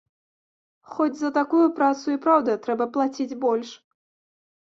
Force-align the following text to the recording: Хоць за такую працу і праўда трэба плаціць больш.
Хоць 0.93 1.17
за 1.17 1.29
такую 1.35 1.67
працу 1.81 2.05
і 2.15 2.17
праўда 2.25 2.55
трэба 2.65 2.85
плаціць 2.97 3.37
больш. 3.45 3.69